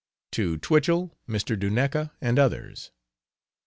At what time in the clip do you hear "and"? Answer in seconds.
2.21-2.39